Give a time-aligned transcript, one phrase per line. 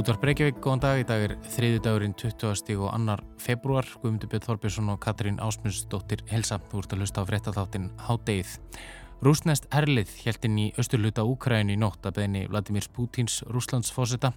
[0.00, 0.98] Útvar Breykjavík, góðan dag.
[1.02, 2.70] Í dag er þriði dagurinn 20.
[2.80, 3.84] og annar februar.
[4.00, 6.56] Guðmundur Björn Þorbjörnsson og Katrín Ásmundsdóttir Helsa.
[6.70, 8.54] Þú ert að hlusta á fréttatháttin Hádeið.
[9.20, 14.30] Rúsnest herlið helt inn í austurluta Úkræni í nótt að beðinni Vladimir Putins Rúslandsfósita.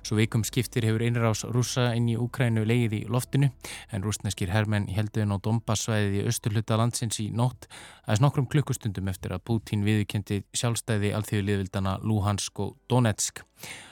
[0.00, 3.50] Svo veikum skiptir hefur einrás rúsa inn í Úkrænu leið í loftinu
[3.92, 7.68] en rúsneskir herrmenn heldu inn á Dombassvæðið í austurluta landsins í nótt
[8.06, 13.44] aðeins nokkrum klukkustundum eftir að Putin viðkendi sjálfstæði alþjóðliðvildana Luhansk og Donetsk.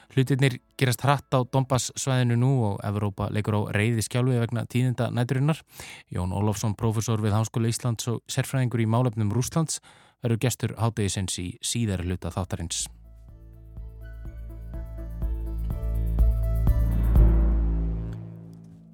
[0.09, 5.61] Hlutirnir gerast hratt á Dombassvæðinu nú og Evrópa leikur á reyði skjálfi vegna tíðinda næturinnar.
[6.09, 9.83] Jón Ólofsson, profesor við Háskóla Íslands og sérfræðingur í málefnum Rúslands
[10.25, 12.87] verður gestur hátegisins í síðar hluta þáttarins.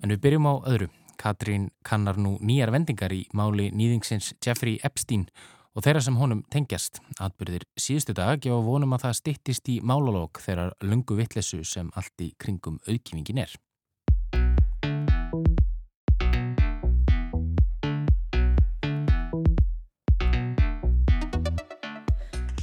[0.02, 0.90] En við byrjum á öðru.
[1.14, 7.00] Katrín kannar nú nýjar vendingar í máli nýðingsins Jeffrey Epstein og þeirra sem honum tengjast.
[7.18, 12.22] Atbyrðir síðustu dag gefa vonum að það stittist í málalók þeirra lungu vittlesu sem allt
[12.22, 13.56] í kringum auðkýmingin er.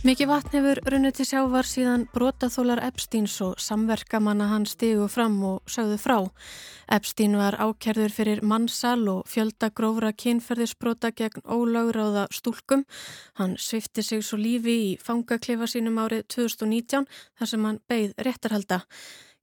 [0.02, 5.70] Mikið vatn hefur runnið til sjávar síðan brotaþólar Epsteins og samverkamanna hann stigu fram og
[5.70, 6.16] sögðu frá.
[6.98, 12.88] Epstein var ákerður fyrir mannsal og fjöldagrófra kynferðisbrota gegn ólagráða stúlkum.
[13.38, 17.06] Hann svifti sig svo lífi í fangaklefa sínum árið 2019
[17.38, 18.82] þar sem hann beigð réttarhalda.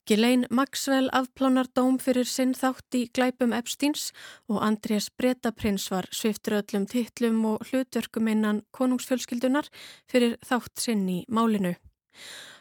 [0.09, 4.07] Ghislaine Maxwell afplánar dóm fyrir sinn þátt í glæpum Epsteins
[4.49, 9.69] og Andrés Bretaprins var sviftur öllum tittlum og hlutverkum innan konungsfjölskyldunar
[10.09, 11.75] fyrir þátt sinn í málinu.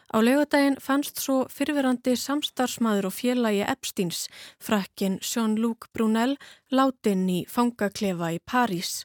[0.08, 4.22] Á laugadaginn fannst svo fyrverandi samstarfsmaður og félagi Epsteins,
[4.56, 6.38] frakkin Jean-Luc Brunel,
[6.72, 9.02] látin í fangaklefa í París.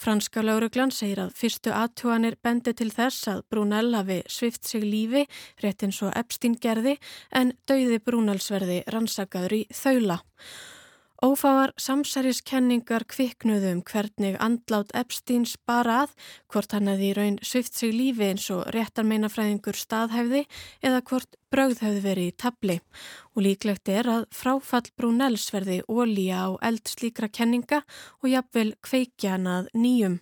[0.00, 5.26] Franska lauruglan segir að fyrstu aðtúanir bendi til þess að Brunel hafi svift sig lífi,
[5.60, 6.96] rétt eins og Epstein gerði,
[7.36, 10.22] en dauði Brunelsverði rannsakaður í þaula.
[11.24, 16.10] Ófáar samsæriskenningar kviknuðum um hvernig andlát Epsteins bara að,
[16.52, 20.42] hvort hann hefði í raun svift sig lífi eins og réttarmeinafræðingur staðhæfði
[20.84, 22.76] eða hvort brauð hefði verið í tabli.
[23.32, 27.80] Og líklegt er að fráfall Brunels verði ólíja á eld slíkra kenninga
[28.20, 30.20] og jafnvel kveikja hann að nýjum.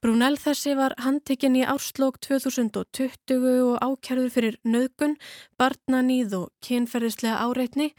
[0.00, 5.18] Brunel þessi var handtekinn í árslók 2020 og ákjærður fyrir nöðgun,
[5.60, 7.90] barnaníð og kynferðislega áreitni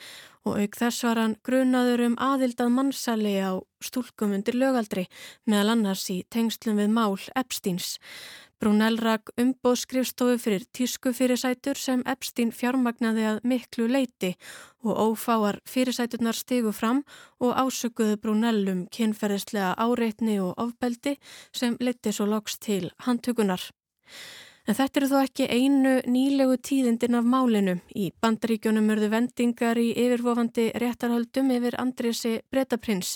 [0.46, 5.07] og auk þess var hann grunaður um aðildað mannsali á stúlkum undir lögaldri
[5.50, 7.97] meðal annars í tengslum við mál Epsteins.
[8.62, 14.35] Brunel rak umbóðskrifstofu fyrir tísku fyrirsætur sem Epstein fjármagnaði að miklu leiti
[14.85, 17.01] og ófáar fyrirsæturnar stigu fram
[17.41, 21.16] og ásökuðu Brunel um kynferðislega áreitni og ofbeldi
[21.50, 23.66] sem leti svo loks til handtökunar.
[24.69, 27.79] En þetta eru þó ekki einu nýlegu tíðindin af málinu.
[27.97, 33.16] Í bandaríkjónum örðu vendingar í yfirvofandi réttarhaldum yfir Andrési Bretaprins.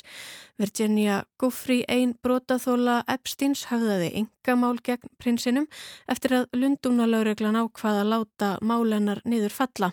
[0.58, 5.68] Virginia Guffrey einn brotaþóla Epsteins hafðaði yngamál gegn prinsinum
[6.10, 9.92] eftir að Lundúnalauruglan ákvaða að láta málennar niður falla.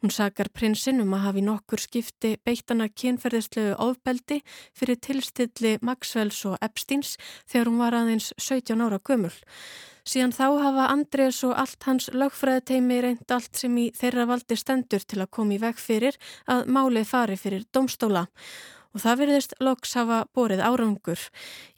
[0.00, 4.40] Hún sakar prinsinum að hafi nokkur skipti beittana kynferðistlegu ofbeldi
[4.72, 9.36] fyrir tilstilli Maxwells og Epsteins þegar hún var aðeins 17 ára gömul.
[10.10, 15.04] Síðan þá hafa Andrés og allt hans lögfræðiteimi reynd allt sem í þeirra valdi stendur
[15.06, 16.16] til að koma í veg fyrir
[16.50, 18.24] að málið fari fyrir domstóla.
[18.90, 21.20] Og það verðist loks hafa borið árangur.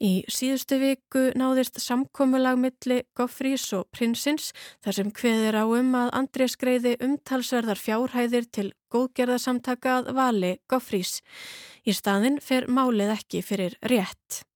[0.01, 6.15] Í síðustu viku náðist samkómulag milli Goffrís og prinsins þar sem hveðir á um að
[6.23, 11.19] Andrés greiði umtalsverðar fjárhæðir til góðgerðarsamtaka að vali Goffrís.
[11.85, 14.47] Í staðin fer málið ekki fyrir rétt.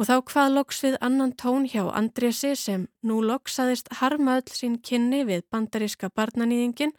[0.00, 4.78] Og þá hvað loks við annan tón hjá Andrési sem nú loksaðist harma öll sín
[4.80, 6.94] kynni við bandaríska barnanýðingin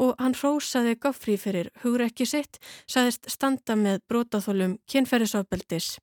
[0.00, 2.56] og hann hrósaði goffri fyrir hugrekki sitt,
[2.88, 5.98] saðist standa með brótaþólum kynferðisofbeldis.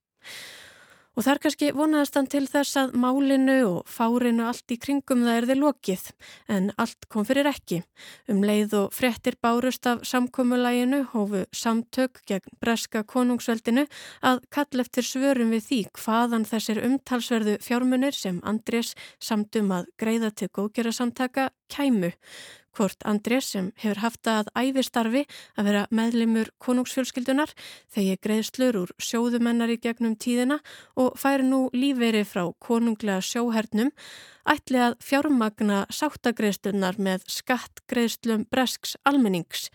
[1.13, 5.35] Og þar kannski vonaðast hann til þess að málinu og fárinu allt í kringum það
[5.43, 6.07] erði lokið,
[6.49, 7.83] en allt kom fyrir ekki.
[8.31, 13.85] Um leið og frettir bárust af samkómulæginu hófu samtök gegn breska konungsveldinu
[14.25, 20.33] að kall eftir svörum við því hvaðan þessir umtalsverðu fjármunir sem Andrés samtum að greiða
[20.33, 22.09] til góðgjara samtaka kæmu.
[22.73, 25.23] Hvort Andrés sem hefur haft að æfistarfi
[25.57, 27.53] að vera meðlimur konungsfjölskyldunar
[27.93, 30.59] þegar greiðslur úr sjóðumennar í gegnum tíðina
[30.99, 33.93] og fær nú lífeyri frá konunglega sjóhernum
[34.49, 39.69] ætli að fjármagna sáttagreðslunar með skattgreðslum bresks almennings.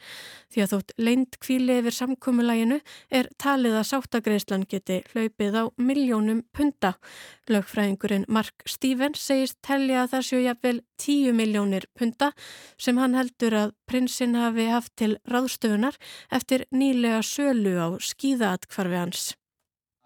[0.53, 2.79] Því að þótt leint kvíli yfir samkómulæginu
[3.13, 6.95] er talið að sáttagreðslan geti hlaupið á miljónum punta.
[7.49, 12.33] Lögfræðingurinn Mark Stevens segist telja að það séu jafnvel 10 miljónir punta
[12.77, 15.99] sem hann heldur að prinsinn hafi haft til ráðstöfunar
[16.33, 19.35] eftir nýlega sölu á skíðaatkvarfi hans.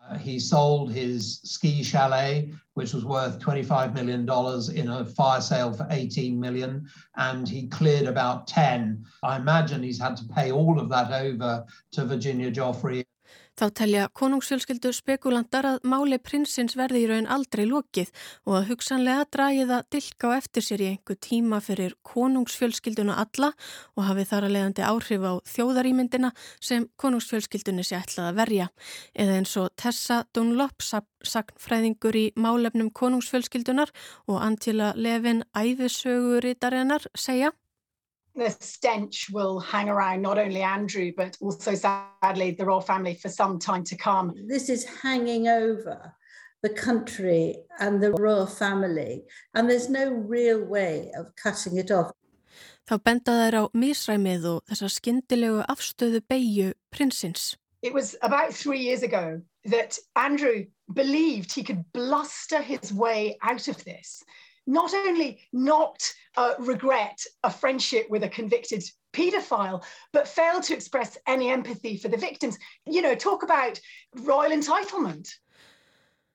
[0.02, 4.22] Uh, he sold his ski chalet, which was worth $25 million
[4.74, 9.04] in a fire sale for 18 million, and he cleared about 10.
[9.22, 13.04] I imagine he's had to pay all of that over to Virginia Joffrey.
[13.52, 18.08] Þá telja konungsfjölskyldu spekulantar að máli prinsins verði í raun aldrei lokið
[18.48, 23.52] og að hugsanlega dragi það dilka á eftir sér í einhver tíma fyrir konungsfjölskylduna alla
[23.92, 26.32] og hafi þar að leiðandi áhrif á þjóðarýmyndina
[26.64, 28.68] sem konungsfjölskyldunni sé ætlað að verja.
[29.12, 33.92] Eða eins og Tessa Dunlop, sagnfræðingur í málefnum konungsfjölskyldunar
[34.32, 37.52] og Antila Levin æfisöguriðarinnar segja
[38.34, 43.28] the stench will hang around not only Andrew, but also sadly the royal family for
[43.28, 44.34] some time to come.
[44.46, 46.14] This is hanging over
[46.62, 49.24] the country and the royal family,
[49.54, 52.12] and there's no real way of cutting it off.
[52.88, 57.56] Þá benda þær á misræmið og þessar skindilegu afstöðu beigju prinsins.
[57.82, 63.68] It was about three years ago that Andrew believed he could bluster his way out
[63.68, 64.22] of this.
[64.66, 66.02] Not only not
[66.36, 68.82] uh, regret a friendship with a convicted
[69.12, 69.82] paedophile,
[70.12, 72.58] but fail to express any empathy for the victims.
[72.86, 73.80] You know, talk about
[74.14, 75.28] royal entitlement.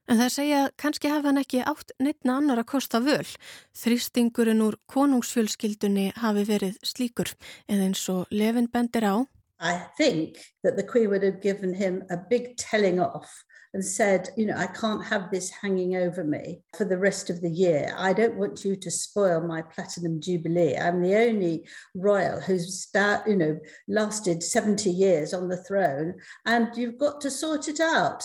[0.08, 3.28] En það segja kannski hafa hann ekki átt neittna annar að kosta völ.
[3.76, 7.34] Þrýstingurinn úr konungsfjölskyldunni hafi verið slíkur,
[7.68, 9.28] en eins og Levin bendir á.
[9.60, 13.44] I think that the Queen would have given him a big telling off
[13.78, 17.42] and said, you know, I can't have this hanging over me for the rest of
[17.42, 17.94] the year.
[17.96, 20.76] I don't want you to spoil my platinum jubilee.
[20.76, 26.76] I'm the only royal who's, start, you know, lasted 70 years on the throne, and
[26.76, 28.24] you've got to sort it out.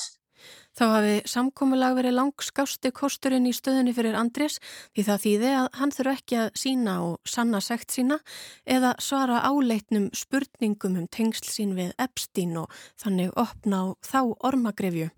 [0.72, 4.54] Þá hafi samkómulag verið langskásti kosturinn í stöðunni fyrir Andrés
[4.94, 8.16] því það þýði að hann þurfa ekki að sína og sanna sekt sína
[8.64, 12.72] eða svara áleitnum spurningum um tengsl sín við Epstein og
[13.04, 15.12] þannig opna á þá ormagrefju.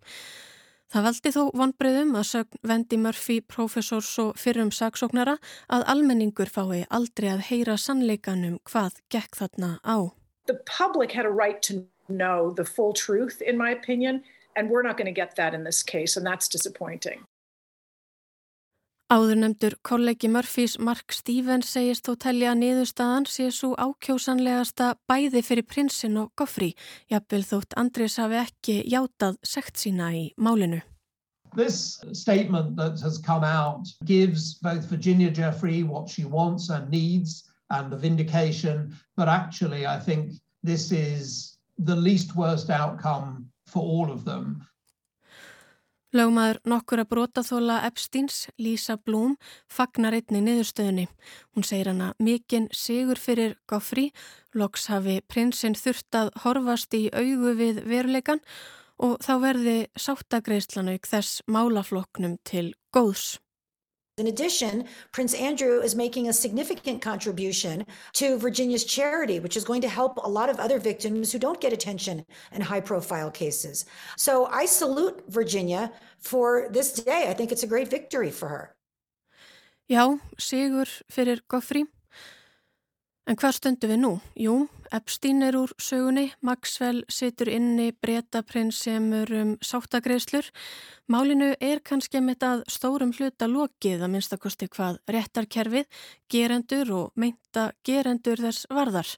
[0.91, 5.39] Það valdi þó vonbreyðum að sögn Vendi Murphy, professors og fyrrum saksóknara
[5.71, 10.11] að almenningur fái aldrei að heyra sannleikanum hvað gekk þarna á.
[10.47, 14.23] The public had a right to know the full truth in my opinion
[14.57, 17.25] and we're not going to get that in this case and that's disappointing.
[19.13, 25.43] Áður nefndur kollegi Murphys Mark Stevens segist þó telja að niðurstaðan sé svo ákjósanlegasta bæði
[25.45, 26.73] fyrir prinsinn og Goffrey.
[27.13, 30.81] Jafnvel þótt Andrés hafi ekki játað sekt sína í málinu.
[31.55, 37.45] This statement that has come out gives both Virginia Jeffrey what she wants and needs
[37.71, 40.33] and the vindication, but actually I think
[40.65, 44.63] this is the least worst outcome for all of them.
[46.15, 49.35] Lögmaður nokkur að brotaþóla Epsteins, Lisa Blum,
[49.67, 51.09] fagnar einni niðurstöðunni.
[51.57, 54.13] Hún segir hana mikinn sigur fyrir Goffrey,
[54.55, 58.45] loks hafi prinsinn þurft að horfast í augu við veruleikan
[59.03, 63.41] og þá verði sáttagreistlanauk þess málafloknum til góðs.
[64.17, 69.81] In addition, Prince Andrew is making a significant contribution to Virginia's charity, which is going
[69.81, 73.87] to help a lot of other victims who don't get attention in high profile cases.
[74.17, 77.27] So I salute Virginia for this day.
[77.29, 78.77] I think it's a great victory for her.
[79.91, 81.85] Já, sigur fyrir Goffrey.
[83.25, 84.11] En hvað stundu við nú?
[84.37, 84.55] Jú,
[84.93, 90.51] Epstein er úr sögunni, Maxwell situr inni, breytaprins sem er um sáttagreislur.
[91.09, 95.89] Málinu er kannski með þetta stórum hluta lokið að minnstakosti hvað réttarkerfið,
[96.29, 99.15] gerendur og meinta gerendur þess varðar.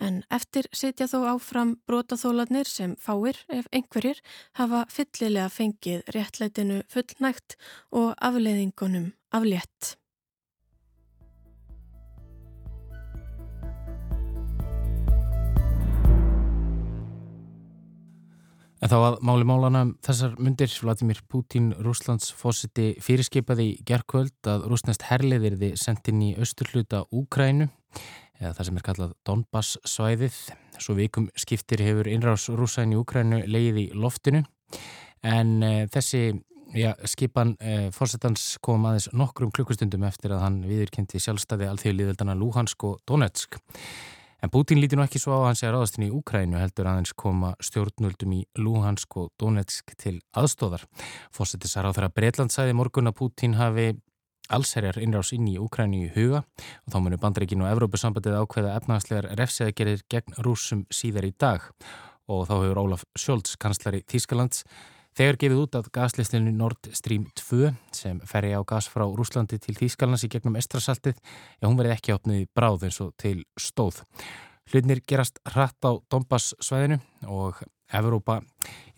[0.00, 4.22] En eftir sitja þó áfram brotaþólanir sem fáir, ef einhverjir,
[4.56, 7.58] hafa fyllilega fengið réttlætinu fullnægt
[7.92, 9.98] og afleiðingunum aflétt.
[18.82, 24.50] En þá að máli málana um þessar myndir Vladimir Putin, Rúslands fósiti fyrirskipaði í gerðkvöld
[24.50, 27.68] að rúsnest herliðirði sendin í austurhluta Úkrænu
[28.40, 30.40] eða það sem er kallað Donbass svæðið.
[30.82, 34.42] Svo vikum skiptir hefur innrás rúsæn í Úkrænu leið í loftinu
[35.24, 36.24] en e, þessi
[36.76, 42.84] ja, skipan e, fósitans kom aðeins nokkrum klukkustundum eftir að hann viðurkendi sjálfstæði alþjóðliðeldana Luhansk
[42.90, 43.60] og Donetsk.
[44.44, 46.88] En Putin líti nú ekki svo á að hann sé að ráðastin í Úkrænu heldur
[46.90, 50.84] aðeins koma stjórnvöldum í Luhansk og Donetsk til aðstóðar.
[51.32, 53.94] Fósettisar á þeirra Breitland sæði morgun að Putin hafi
[54.52, 59.30] allserjar innrás inn í Úkrænu í huga og þá munir bandreikinu og Evrópusambandið ákveða efnagslegar
[59.40, 61.64] refseðagerir gegn rúsum síðar í dag
[62.28, 64.66] og þá hefur Ólaf Sjólds, kanslari Þískalands,
[65.14, 69.76] Þegar gefið út að gaslistinu Nord Stream 2 sem ferri á gas frá Rúslandi til
[69.78, 71.20] Þýskalans í gegnum estrasaltið,
[71.62, 74.00] já hún verið ekki ápnið í bráð eins og til stóð.
[74.72, 76.98] Hlutnir gerast hratt á Dombass svæðinu
[77.30, 77.62] og
[77.94, 78.40] Evrópa,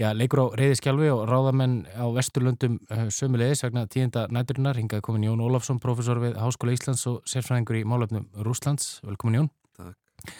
[0.00, 4.80] já leikur á reyðiskjálfi og ráðamenn á Vesturlundum eh, sömulegis vegna tíunda næturinnar.
[4.80, 9.02] Hingaði komin Jón Ólafsson, profesor við Háskóla Íslands og sérfræðingur í málöfnum Rúslands.
[9.04, 9.50] Velkomin Jón.
[9.76, 10.32] Takk.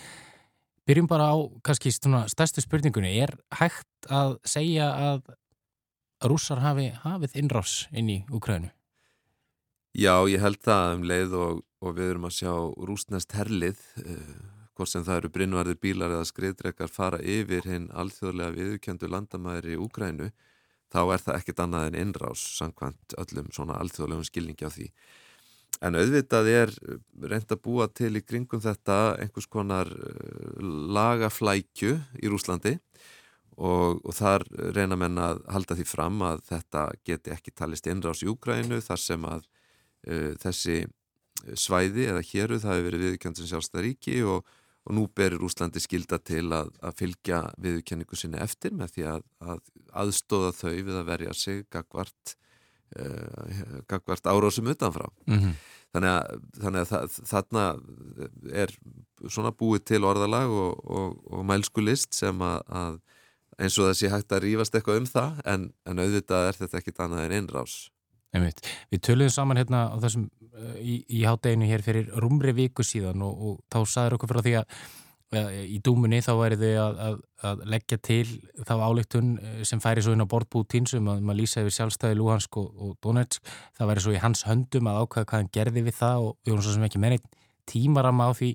[0.88, 3.18] Byrjum bara á kannski stærstu spurningunni.
[3.18, 5.26] Er hægt að segja að
[6.25, 8.71] rússar hafi hafið innrás inn í Ukrænu?
[9.97, 12.53] Já, ég held það um leið og, og við erum að sjá
[12.89, 14.33] rúsnest herlið, uh,
[14.77, 19.81] hvort sem það eru brinnvarðir bílar eða skriðdrekar fara yfir hinn alþjóðlega viðkjöndu landamæri í
[19.81, 20.29] Ukrænu,
[20.93, 24.91] þá er það ekkit annað en innrás, samkvæmt öllum svona alþjóðlegum skilningi á því.
[25.85, 26.71] En auðvitað er
[27.21, 30.61] reynd að búa til í kringum þetta einhvers konar eh,
[30.97, 32.77] lagaflækju í Rúslandi
[33.57, 34.45] og, og þar
[34.77, 39.01] reyna menn að halda því fram að þetta geti ekki talist innrás í Úgrænu þar
[39.01, 40.85] sem að uh, þessi
[41.57, 44.47] svæði eða héruð það hefur verið viðkjöndin sjálfstæðaríki og,
[44.87, 49.25] og nú berir Úslandi skilda til að, að fylgja viðkjönningu sinni eftir með því að,
[49.53, 49.63] að
[50.05, 52.37] aðstóða þau við að verja sig gagvart
[53.01, 55.59] uh, gagvart árásum utanfrá mm -hmm.
[55.97, 57.67] þannig að, þannig að þarna
[58.53, 58.79] er
[59.29, 63.01] svona búið til orðalag og, og, og mælskulist sem að, að
[63.61, 67.05] eins og sé hægt að rýfast eitthvað um það en, en auðvitað er þetta ekkit
[67.05, 67.77] annað en einrás
[68.37, 68.61] Einmitt.
[68.93, 70.27] Við töluðum saman hérna þessum
[70.83, 74.55] í, í hátteginu hér fyrir rúmri viku síðan og, og þá saður okkur fyrir því
[74.61, 74.71] að
[75.35, 77.17] í dúmunni þá væri þau að, að,
[77.49, 78.27] að leggja til
[78.63, 82.19] þá álíktun eh, sem færi svo inn á bortbútín sem að maður lýsa yfir sjálfstæði
[82.21, 83.43] Luhansk og, og Donetsk.
[83.77, 86.55] Það væri svo í hans höndum að ákvæða hvað hann gerði við það og við
[86.55, 87.27] vorum svo sem ekki með neitt
[87.67, 88.53] tímarama á því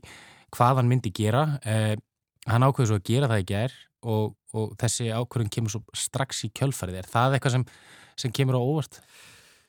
[0.56, 1.44] hvað hann myndi gera.
[1.68, 1.96] Eh,
[2.48, 6.46] hann ákvæði svo að gera það í ger og, og þessi ákvæðun kemur svo strax
[6.48, 7.68] í kjölfarið er það eitthvað sem,
[8.20, 9.02] sem kemur á óvart?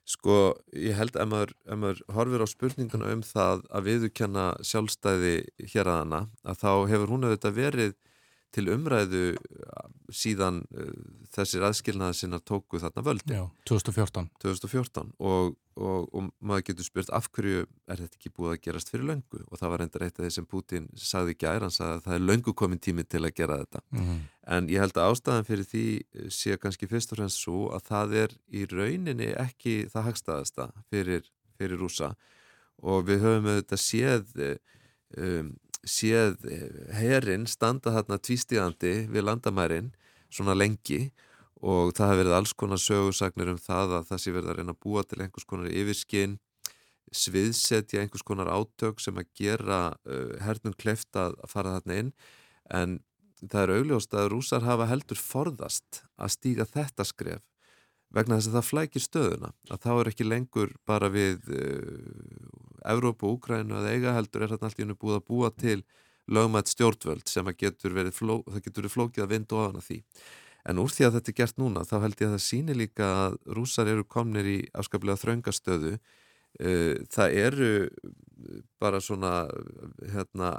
[0.09, 0.37] Sko,
[0.75, 5.35] ég held að maður, að maður horfir á spurninguna um það að viðukenna sjálfstæði
[5.75, 7.95] hér að hana, að þá hefur hún auðvitað verið
[8.52, 9.23] til umræðu
[10.12, 10.92] síðan uh,
[11.32, 13.37] þessir aðskilnaði sinna tóku þarna völdi.
[13.37, 14.28] Já, 2014.
[14.44, 18.92] 2014 og, og, og maður getur spurt af hverju er þetta ekki búið að gerast
[18.92, 21.97] fyrir löngu og það var enda reitt að því sem Putin sagði gæri, hann sagði
[21.97, 23.82] að það er löngu komin tími til að gera þetta.
[23.90, 24.21] Mm -hmm.
[24.56, 25.87] En ég held að ástæðan fyrir því
[26.28, 31.25] sé kannski fyrst og fremst svo að það er í rauninni ekki það hagstaðasta fyrir,
[31.56, 32.14] fyrir rúsa
[32.82, 34.59] og við höfum auðvitað séð
[35.16, 35.52] um,
[35.89, 36.47] séð
[36.95, 39.93] herin standa þarna tvístíðandi við landamærin
[40.33, 41.11] svona lengi
[41.62, 44.75] og það hefur verið alls konar sögursagnir um það að það sé verið að reyna
[44.75, 46.39] að búa til einhvers konar yfirskinn
[47.12, 52.12] sviðsetja einhvers konar átök sem að gera uh, hernum kleft að fara þarna inn.
[52.73, 52.99] En
[53.43, 57.43] það er augljóst að rúsar hafa heldur forðast að stíga þetta skref
[58.12, 63.28] vegna þess að það flækir stöðuna að þá er ekki lengur bara við uh, Evrópu
[63.28, 65.81] og Úkrænu að eiga heldur er þetta allt í unni búið að búa til
[66.33, 69.99] lögmætt stjórnvöld sem að getur verið, fló, getur verið flókið að vinda ofan að því.
[70.71, 73.09] En úr því að þetta er gert núna þá held ég að það síni líka
[73.25, 77.73] að rúsar eru komnir í afskaplega þraungastöðu uh, það eru
[78.83, 79.33] bara svona
[80.12, 80.54] hérna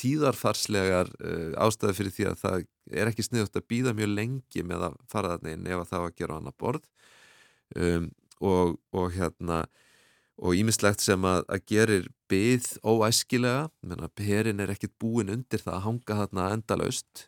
[0.00, 4.88] tíðarfarslegar uh, ástæði fyrir því að það er ekki sniðut að býða mjög lengi með
[4.88, 6.90] að fara þarna inn ef að það var að gera á annar borð.
[7.72, 8.10] Um,
[8.42, 9.62] og, og hérna
[10.42, 15.76] og ímislegt sem að, að gerir byð óæskilega, menna perin er ekkit búin undir það
[15.76, 17.26] að hanga þarna endalaust.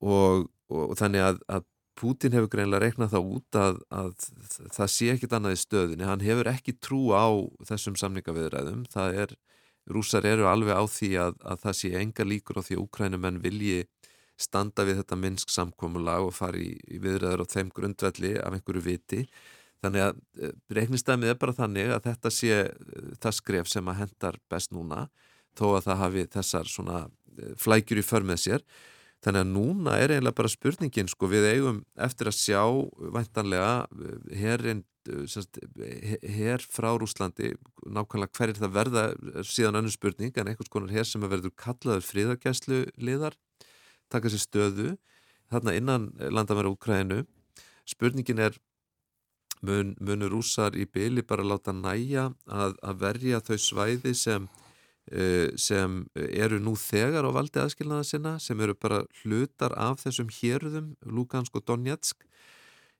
[0.00, 4.10] Og, og, og þannig að, að Putin hefur greinlega reiknað það út að, að
[4.74, 7.26] það sé ekkit annað í stöðinni, hann hefur ekki trú á
[7.70, 9.32] þessum samningaviðræðum, það er
[9.90, 13.42] rúsar eru alveg á því að, að það sé enga líkur á því að úkrænumenn
[13.44, 13.84] vilji
[14.36, 19.22] standa við þetta minnsk samkómulag og fari í, viðræður á þeim grundvelli af einhverju viti.
[19.84, 24.02] Þannig að eh, reiknistæmið er bara þannig að þetta sé eh, það skref sem að
[24.02, 25.06] hendar best núna
[25.56, 28.66] þó að það hafi þessar svona eh, flækjur í för með sér.
[29.24, 32.60] Þannig að núna er eiginlega bara spurningin sko við eigum eftir að sjá
[33.14, 33.70] væntanlega
[34.36, 37.54] herrin hér frá Rúslandi
[37.86, 39.04] nákvæmlega hverjir það verða
[39.46, 43.36] síðan önnum spurning en einhvers konar hér sem verður kallaður fríðargæslu liðar
[44.12, 44.92] taka sér stöðu
[45.50, 47.24] þarna innan landamæra Úkrænu
[47.86, 48.58] spurningin er
[49.62, 55.48] mun, munur rúsar í byli bara láta næja að, að verja þau svæði sem uh,
[55.56, 60.94] sem eru nú þegar á valdi aðskilnaða sinna sem eru bara hlutar af þessum hérðum
[61.06, 62.26] Lugansk og Donetsk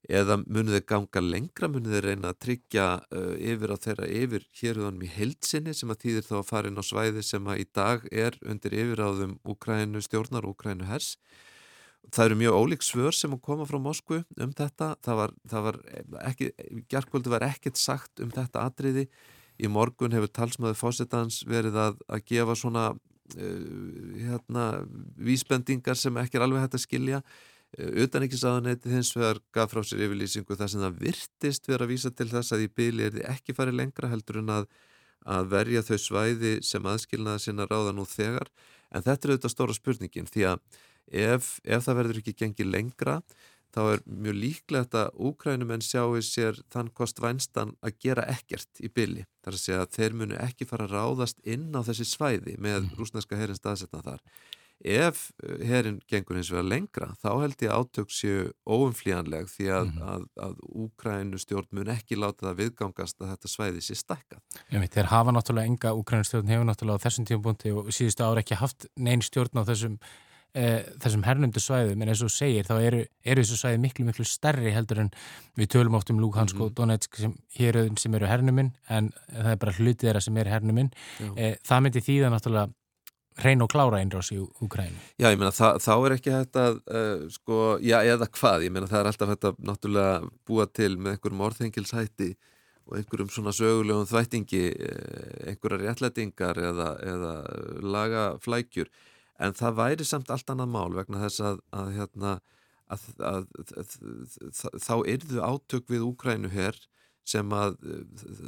[0.07, 4.45] eða munið þeir ganga lengra, munið þeir reyna að tryggja uh, yfir á þeirra yfir
[4.61, 7.67] hérðunum í heilsinni sem að þýðir þá að fara inn á svæði sem að í
[7.75, 11.17] dag er undir yfiráðum Úkrænu stjórnar og Úkrænu hers.
[12.15, 14.93] Það eru mjög ólík svör sem að koma frá Moskvu um þetta.
[15.03, 15.81] Það var, það var
[16.29, 16.53] ekki,
[16.93, 19.09] gerðkvöldu var ekkert sagt um þetta atriði.
[19.59, 23.67] Í morgun hefur talsmaður fósettans verið að, að gefa svona uh,
[24.23, 24.71] hérna
[25.19, 27.23] vísbendingar sem ekki er alveg hægt að skilja.
[27.25, 31.93] utan ekki sáðanæti hins vegar gaf frá sér yfirlýsingu þar sem það virtist vera að
[31.93, 34.69] vísa til þess að í byli er þið ekki farið lengra heldur en að,
[35.27, 38.49] að verja þau svæði sem aðskilnaða sinna ráða nú þegar
[38.91, 40.59] en þetta er auðvitað stóra spurningin því að
[41.07, 43.21] ef, ef það verður ekki gengið lengra
[43.77, 48.89] þá er mjög líklegt að úkrænumenn sjáu sér þann kost vænstan að gera ekkert í
[48.89, 49.27] byli.
[49.45, 52.57] Það er að segja að þeir munu ekki fara að ráðast inn á þessi svæði
[52.57, 52.95] með mhm.
[52.97, 54.23] rúsneska herrin staðsetna þar.
[54.85, 59.71] Ef eh, herrin gengur eins og vera lengra þá held ég átök séu óumflíjanleg því
[59.73, 60.03] að, mm.
[60.13, 64.45] að, að úkrænu stjórn mun ekki láta það viðgangast að þetta svæði sé stakkað.
[64.71, 68.61] Þeir hafa náttúrulega enga úkrænu stjórn hefur náttúrulega á þessum tíum og síðustu ára ekki
[68.61, 69.99] haft neyn stjórn á þessum
[70.57, 70.65] e,
[71.03, 74.73] þessum hernundu svæðum en eins og segir þá eru, eru þessu svæði miklu miklu stærri
[74.75, 75.13] heldur en
[75.59, 76.71] við tölum oft um Lugansk mm -hmm.
[76.71, 80.51] og Donetsk sem, hér sem eru hernuminn en það er bara hlutið þeirra sem eru
[80.51, 80.91] hernuminn
[81.37, 82.73] e, það myndi þýða náttúrulega
[83.43, 84.99] hrein og klára einrás í Ukrænu.
[85.21, 88.91] Já, ég meina þá er ekki hægt að uh, sko, já, eða hvað, ég meina
[88.91, 92.31] það er alltaf hægt að náttúrulega búa til með einhverjum orðhengilshætti
[92.87, 94.63] og einhverjum svona sögulegum þvættingi
[95.51, 97.33] einhverjar réttlætingar eða, eða
[97.83, 98.91] laga flækjur
[99.43, 102.35] en það væri samt allt annað mál vegna þess að, að, hérna,
[102.93, 106.79] að, að þá yrðu átök við Úkrænu hér
[107.27, 107.77] sem að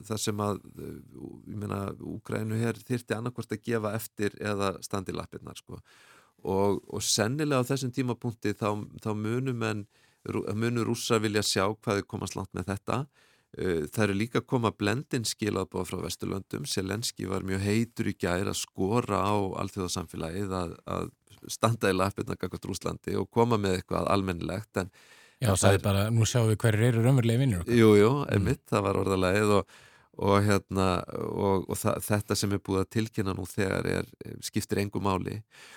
[0.06, 1.80] það sem að ég meina
[2.14, 7.68] Úkrænu hér þyrti annarkvært að gefa eftir eða standi lappirnar sko og, og sennilega á
[7.68, 8.70] þessum tímapunkti þá,
[9.02, 9.86] þá munum en
[10.54, 13.02] munur rúsa vilja sjá hvað þau komast langt með þetta
[13.56, 16.66] Eh, það eru líka að koma blendin skilabóð frá Vesturlöndum.
[16.68, 21.08] Selenski var mjög heitur í gæri að skora á allþjóðarsamfélagið að, að
[21.48, 24.82] standa í lappirna gangast Rúslandi og koma með eitthvað almennilegt.
[24.82, 24.92] En,
[25.38, 27.68] Já, það er bara, nú sjáum við hverjir eru raunverulega vinnur.
[27.70, 28.70] Jú, jú, emitt, mm.
[28.72, 29.74] það var orðalegið og,
[30.18, 30.86] og, hérna,
[31.30, 34.08] og, og það, þetta sem er búið að tilkynna nú þegar er,
[34.44, 35.36] skiptir engu máli.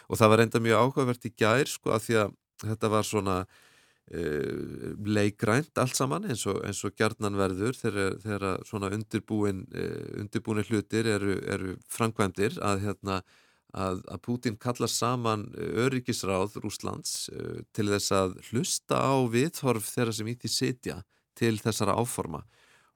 [0.10, 3.42] Og það var enda mjög áhugavert í gæri sko að því að þetta var svona
[4.12, 10.18] Uh, leikrænt allt saman eins og, eins og gjarnan verður þegar, þegar svona undirbúin uh,
[10.20, 13.22] undirbúinir hlutir eru, eru framkvæmdir að, hérna,
[13.74, 20.16] að, að Putin kallar saman öryggisráð Rúslands uh, til þess að hlusta á viðhorf þeirra
[20.16, 21.02] sem ítti sitja
[21.38, 22.44] til þessara áforma.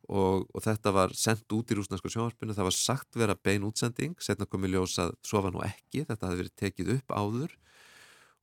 [0.06, 4.14] Og, og þetta var sendt út í rúsnarsko sjónvarpinu, það var sagt vera bein útsending,
[4.22, 7.56] setna komið ljós að svo var nú ekki, þetta hefði verið tekið upp áður.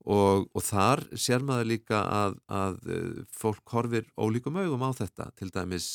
[0.03, 5.29] Og, og þar sér maður líka að, að eh, fólk horfir ólíkum augum á þetta,
[5.39, 5.87] til dæmis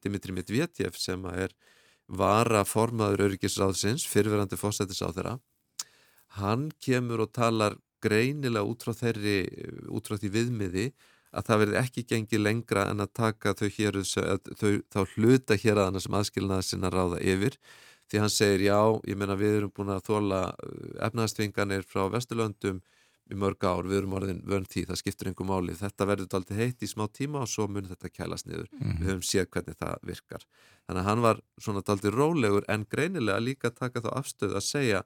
[0.00, 1.52] Dimitri Medvedev sem er
[2.08, 5.36] vara formaður öryggisráðsins, fyrirverandi fósættis á þeirra,
[6.38, 9.38] hann kemur og talar greinilega út frá þeirri,
[9.92, 10.86] út frá því viðmiði
[11.32, 15.80] að það verði ekki gengið lengra en að taka þau hér, þau, þá hluta hér
[15.80, 17.56] að hana sem aðskilnaði sinna ráða yfir,
[18.10, 22.82] því hann segir já, ég menna við erum búin að þóla eh, efnaðstvinganir frá Vesturlöndum
[23.32, 26.58] í mörg ár, við erum orðin vönd tí, það skiptur einhver máli, þetta verður alltaf
[26.58, 28.68] heitt í smá tíma og svo mun þetta kælast niður.
[28.72, 28.98] Mm -hmm.
[28.98, 30.44] við höfum séð hvernig það virkar.
[30.86, 35.02] Þannig að hann var svona alltaf rólegur en greinilega líka taka þá afstöð að segja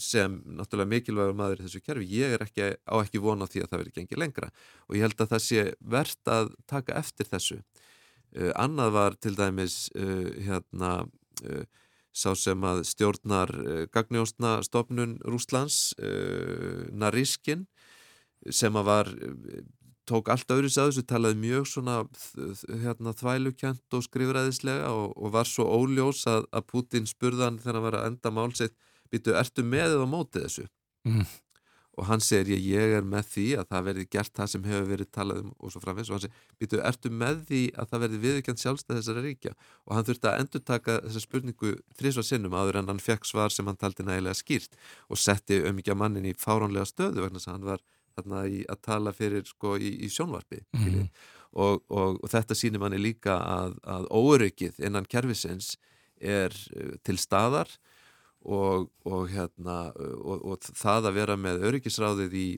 [0.00, 3.70] sem náttúrulega mikilvægur maður í þessu kerfi, ég er ekki á ekki vona því að
[3.70, 4.50] það verður gengið lengra.
[4.88, 5.64] Og ég held að það sé
[5.94, 7.60] verðt að taka eftir þessu.
[8.34, 11.64] Uh, annað var til dæmis uh, hérna uh,
[12.14, 13.50] sá sem að stjórnar
[13.90, 15.96] gagnjóstna stofnun Rúslands,
[16.94, 17.64] Nariskin,
[18.54, 19.10] sem að var,
[20.06, 21.96] tók allt öðru sæðus og talaði mjög svona
[22.84, 27.86] hérna, þvælukjent og skrifræðislega og, og var svo óljós að, að Putin spurðan þegar hann
[27.88, 28.78] var að enda málsett,
[29.14, 30.68] býtu, ertu með eða mótið þessu?
[31.08, 31.24] Mm.
[31.94, 35.10] Og hann segir ég, er með því að það verði gert það sem hefur verið
[35.14, 38.18] talað um og svo framins og hann segir, býtu, ertu með því að það verði
[38.24, 39.52] viðkjönd sjálfstæð þessara ríkja?
[39.86, 43.54] Og hann þurfti að endur taka þessa spurningu þrísvað sinnum áður en hann fekk svar
[43.54, 44.74] sem hann taldi nægilega skýrt
[45.06, 47.86] og setti að mannin í fáránlega stöðu vegna þess að hann var
[48.18, 51.08] þarna í að tala fyrir sko í, í sjónvarpi mm
[51.54, 55.74] og, og, og þetta sínir manni líka að, að óöryggið innan kervisins
[56.18, 57.70] er uh, til staðar
[58.44, 62.48] og, og, hérna, og, það að vera með öryggisráðið í,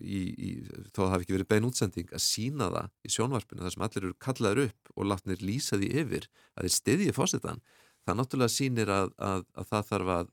[0.00, 0.50] í, í
[0.92, 3.86] þó að það hafi ekki verið bein útsending að sína það í sjónvarpinu þar sem
[3.86, 7.64] allir eru kallaður upp og látnir lýsa því yfir að þeir stiðji fórsetan
[8.06, 10.30] það náttúrulega sínir að, að, að það þarf að,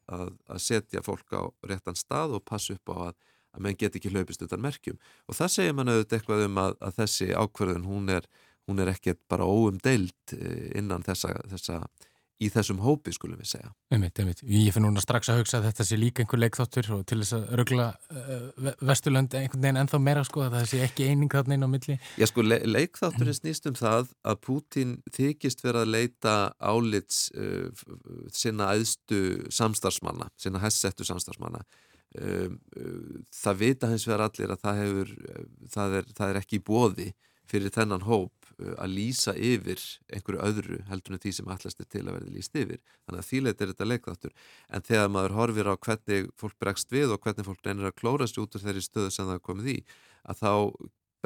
[0.56, 4.44] að setja fólk á réttan stað og passa upp á að menn get ekki hlaupist
[4.46, 5.00] utan merkjum.
[5.28, 8.28] Og það segir mann auðvitað eitthvað um að, þessi ákverðun hún er,
[8.70, 11.80] hún er ekkert bara óumdeild eh, innan þessa, þessa
[12.38, 13.72] í þessum hópi skulum við segja.
[13.94, 14.44] Einmitt, einmitt.
[14.46, 17.36] Ég finn núna strax að hugsa að þetta sé líka einhver leikþáttur og til þess
[17.38, 21.58] að ruggla uh, Vesturlönd einhvern veginn ennþá meira sko að það sé ekki eining þarna
[21.58, 21.98] inn á milli.
[22.22, 27.68] Já sko le leikþátturinn snýst um það að Pútín þykist verið að leita álits uh,
[28.34, 31.66] sinna aðstu samstarfsmanna, sinna hessettu samstarfsmanna.
[32.18, 35.16] Um, uh, það vita hins vegar allir að það, hefur,
[35.74, 37.14] það, er, það er ekki bóði
[37.50, 42.04] fyrir þennan hóp að lýsa yfir einhverju öðru heldur en því sem allast er til
[42.06, 42.80] að verði lýst yfir.
[43.06, 44.36] Þannig að þýleit er þetta leikþáttur.
[44.74, 48.30] En þegar maður horfir á hvernig fólk bregst við og hvernig fólk reynir að klóra
[48.30, 49.78] sér út úr þeirri stöðu sem það komið í
[50.28, 50.54] að þá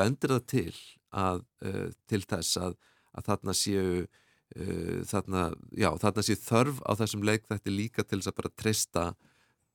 [0.02, 0.76] bendir það til
[1.12, 2.78] að, uh, til þess að,
[3.16, 8.32] að þarna séu uh, þarna, já, þarna séu þörf á þessum leikþætti líka til þess
[8.32, 9.06] að bara treysta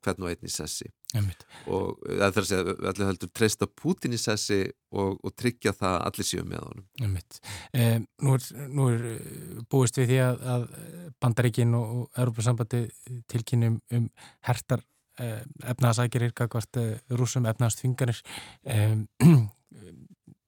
[0.06, 0.88] hvern og einn í sessi.
[1.72, 4.60] Og það þarf að segja allir heldur treysta Putin í sessi
[4.94, 6.86] og, og tryggja það allir séu með honum.
[7.72, 10.68] Eh, nú, er, nú er eh, búist við því að, að
[11.22, 12.84] Bandaríkin og, og Europasambandi
[13.32, 14.08] tilkynum um
[14.48, 14.84] hertar
[15.20, 15.42] eh,
[15.72, 18.22] efnaðasækjarir, kakvart eh, rúsum efnaðastfinganir
[18.66, 18.96] eh,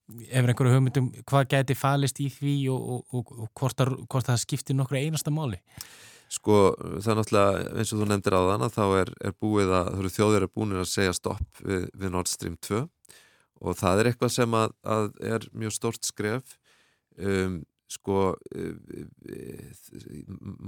[0.08, 5.32] ef einhverju hugmyndum hvað geti falist í því og, og hvort það skiptir nokkru einasta
[5.34, 5.60] máli
[6.28, 6.58] Sko
[7.00, 9.90] það er náttúrulega eins og þú nefndir á þann að þá er, er búið að
[9.94, 12.82] þú eru þjóðir er búin að segja stopp við, við Nord Stream 2
[13.58, 16.58] og það er eitthvað sem að, að er mjög stort skref.
[17.18, 18.34] Um, sko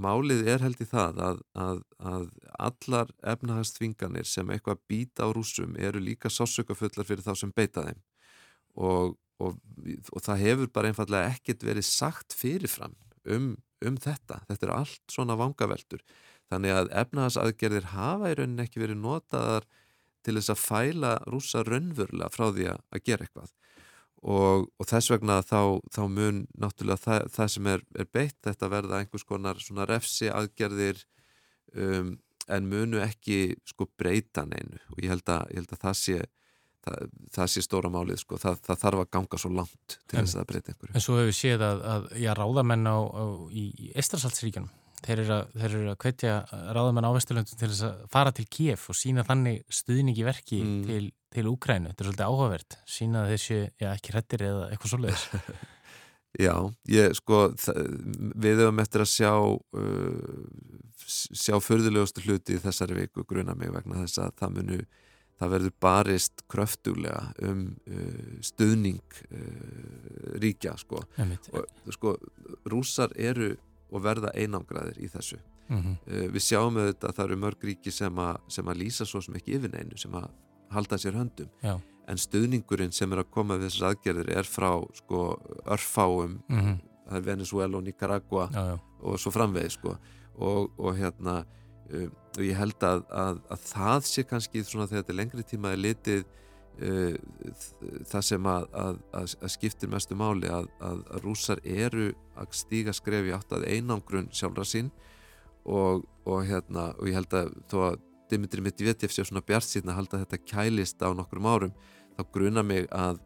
[0.01, 2.23] málið er held í það að, að, að
[2.65, 8.01] allar efnahagstvinganir sem eitthvað býta á rúsum eru líka sásökafullar fyrir þá sem beita þeim.
[8.73, 9.59] Og, og,
[10.09, 12.97] og það hefur bara einfallega ekkert verið sagt fyrirfram
[13.29, 13.53] um
[13.87, 14.41] um þetta.
[14.49, 16.03] Þetta er allt svona vangaveltur.
[16.51, 19.67] Þannig að efnahagsaðgerðir hafa í rauninni ekki verið notaðar
[20.25, 23.53] til þess að fæla rúsa raunverulega frá því að gera eitthvað.
[24.21, 28.69] Og, og þess vegna þá, þá mun náttúrulega það, það sem er, er beitt þetta
[28.69, 31.01] verða einhvers konar svona refsi aðgerðir
[31.73, 32.19] um,
[32.51, 36.19] en munu ekki sko breyta neinu og ég held að, ég held að það sé
[36.85, 40.27] það, það sé stóra málið sko, það, það þarf að ganga svo langt til en,
[40.27, 40.93] þess að breyta einhverju.
[40.93, 44.69] En svo hefur við séð að, að já, ráðamenn á, á, í, í Estrasálsríkjunum,
[45.01, 46.37] þeir eru að, þeir eru að kvetja
[46.77, 50.79] ráðamenn á Vesturlöndum til þess að fara til Kiev og sína þannig stuðningi verki mm.
[50.89, 51.03] til,
[51.35, 51.91] til Úkrænu.
[51.91, 55.53] Þetta er svolítið áhugavert, sína þessi, já ekki hrettir eða eitthvað svolítið.
[56.39, 56.53] Já,
[56.87, 57.49] ég sko,
[58.39, 60.29] við hefum eftir að sjá uh,
[61.11, 64.77] sjá förðulegustu hluti í þessari viku gruna mig vegna þess að það munu
[65.41, 69.01] það verður barist kröftulega um uh, stuðning
[69.31, 71.01] uh, ríkja sko.
[71.57, 72.15] og sko
[72.69, 73.55] rúsar eru
[73.91, 75.95] og verða einangraðir í þessu mm -hmm.
[76.07, 79.21] uh, við sjáum auðvitað að það eru mörg ríki sem, a, sem að lýsa svo
[79.21, 80.29] sem ekki yfir neinu sem að
[80.71, 81.79] halda sér höndum Já.
[82.07, 86.77] en stuðningurinn sem er að koma við þessar aðgerðir er frá sko örfáum mm -hmm.
[87.09, 88.79] það er Venezuela og Nicaragua já, já.
[89.01, 89.97] og svo framvegð sko
[90.35, 91.45] og, og hérna
[91.93, 95.47] um, og ég held að, að, að það sé kannski svona þegar þetta er lengri
[95.47, 97.15] tíma er litið uh,
[98.11, 98.67] það sem að,
[99.21, 104.91] að skiptir mestu máli að rúsar eru að stíga skrefi átt að einangrun sjálfra sín
[105.65, 107.99] og, og hérna og ég held að þó að
[108.31, 111.73] Dimitri Medvedev sé svona bjart síðan að halda þetta kælist á nokkrum árum
[112.15, 113.19] þá gruna mig að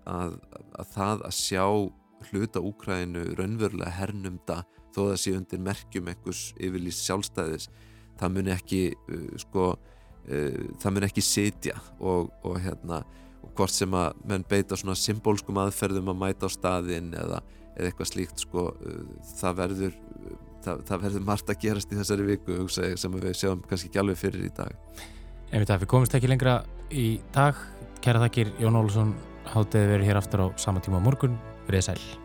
[0.94, 1.66] það að sjá
[2.32, 4.64] hluta Úkrænu raunverulega hernumda
[4.96, 7.70] þó að það sé undir merkjum einhvers yfirlýst sjálfstæðis
[8.20, 13.04] það mun ekki uh, sko, uh, það mun ekki sitja og, og hérna
[13.46, 17.44] og hvort sem að menn beita svona symbólskum aðferðum að mæta á staðin eða,
[17.76, 20.02] eða eitthvað slíkt sko uh, það verður
[20.66, 24.02] það, það verður margt að gerast í þessari viku ég, sem við sjáum kannski ekki
[24.02, 24.76] alveg fyrir í dag.
[25.52, 26.60] En við við komumst ekki lengra
[26.92, 27.60] í dag.
[28.06, 29.16] Kæra þakkir Jón Ólusson
[29.54, 32.25] hátið verið hér aftur á sama tíma á morgun, verið sæl